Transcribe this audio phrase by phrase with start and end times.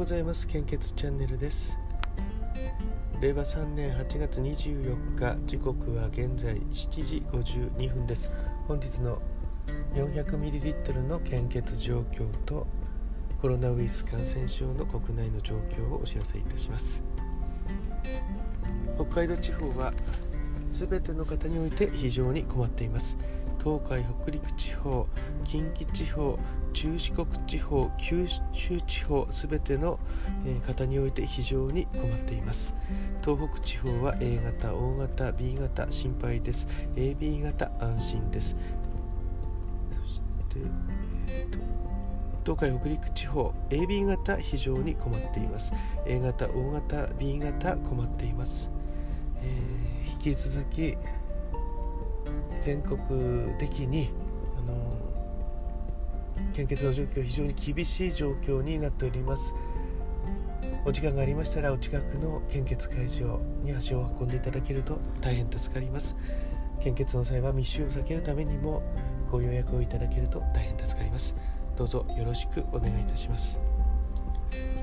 [0.00, 0.46] ございます。
[0.46, 1.78] 献血チャンネルです。
[3.20, 8.32] 令和3年8月24日時刻は現在7時52分です。
[8.66, 9.20] 本日の
[9.92, 12.66] 400ml の献血状況と
[13.42, 17.04] コロナウイルス感染症の国内の状況をお知らせいたします。
[18.96, 19.92] 北海道地方は
[20.70, 23.18] 全ての方において非常に困っています。
[23.62, 25.06] 東海北陸地方
[25.50, 26.38] 近畿地方
[26.72, 29.98] 中四国地方九州地方すべての
[30.64, 32.72] 方において非常に困っています。
[33.20, 36.68] 東北地方は A 型 O 型 B 型心配です。
[36.94, 38.54] AB 型安心です。
[40.06, 40.60] そして、
[41.26, 41.58] えーと、
[42.56, 45.72] 東海北陸地方 AB 型非常に困っています。
[46.06, 48.70] A 型 O 型 B 型困っています、
[49.42, 50.96] えー、引き続き
[52.60, 52.98] 全国
[53.58, 54.12] 的に
[56.60, 59.54] 献血の状況非常に厳しい状況になっております。
[60.84, 66.16] お時間がありましたらお近くの献血会場に足を運んでいただけると大変助かります。
[66.82, 68.82] 献血の際は密集を避けるためにも
[69.30, 71.34] ご予約をいただけると大変助かります。
[71.78, 73.58] どうぞよろしくお願いいたします。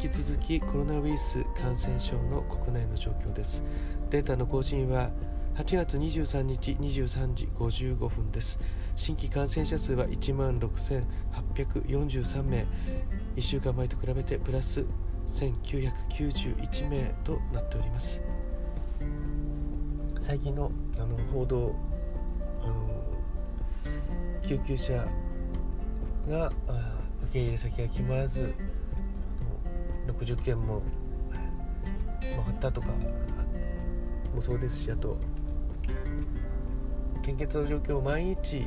[0.00, 3.64] 引き続きコロナウイルス感染症の国内の状況です。
[4.10, 5.10] データの更新は
[5.56, 8.60] 8月23日23時55分です。
[8.96, 10.60] 新規感染者数は1万
[11.54, 12.66] 6843名。
[13.36, 14.84] 1週間前と比べてプラス
[15.32, 18.20] 1991名となっております。
[20.20, 21.74] 最近のあの報道
[22.62, 23.04] あの
[24.46, 25.06] 救急車
[26.28, 26.52] が
[27.22, 28.54] 受け入れ先が決まらず
[30.06, 30.82] 60件も
[32.22, 32.88] 回ったとか
[34.34, 35.18] もそうですしあと
[37.22, 38.66] 献血の状況を毎日、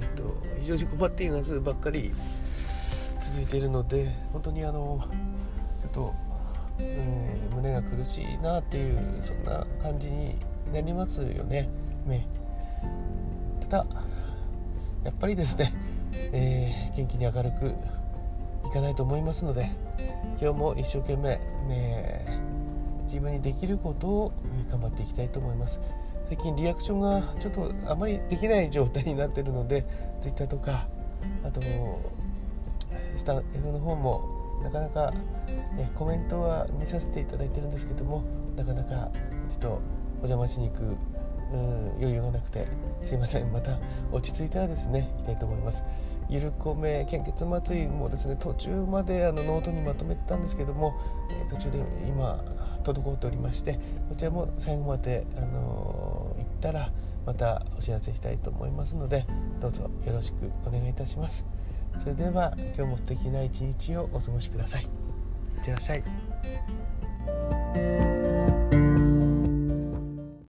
[0.00, 2.12] えーと、非常に困っていますばっかり
[3.20, 5.04] 続いているので本当にあの
[5.80, 6.14] ちょっと、
[6.78, 10.36] えー、胸が苦しいなっていうそんな感じに
[10.72, 11.68] なりますよね。
[12.06, 12.26] ね
[13.60, 13.86] ただ
[15.04, 15.72] やっぱりですね、
[16.12, 17.74] えー、元気に明るく
[18.66, 19.70] いかないと思いますので
[20.40, 22.24] 今日も一生懸命、ね、
[23.04, 24.32] 自分にできることを
[24.70, 25.80] 頑張っていきたいと思います。
[26.32, 29.84] 最近リアクションがちょっとあまりできない状態になってるので
[30.22, 30.88] Twitter とか
[31.44, 31.60] あと
[33.14, 35.12] スタ F の方もなかなか
[35.78, 38.24] えコメントは見させていただいてるんですけども
[38.56, 39.10] なかなか
[39.50, 40.96] ちょっとお邪魔しに行く
[41.98, 42.66] 余裕がなくて
[43.02, 43.52] すいません。
[43.52, 43.78] また
[44.10, 45.84] 落ち着いたらですね行きたいと思います。
[46.30, 50.94] ゆるこめ献血祭りもですね途中まであのノートにまとめてたんですけども、
[51.30, 51.78] え途中で
[52.08, 52.42] 今
[52.82, 53.78] 滞っておりまして
[54.08, 56.90] こちらも最後まで、あのー、行ったら
[57.26, 59.24] またお知らせしたいと思いますので
[59.60, 61.46] どうぞよろしくお願いいたします。
[61.98, 64.82] それでは今日も素敵な一日をお過ごしください。
[64.82, 64.88] いっ
[65.64, 68.11] てらっしゃい。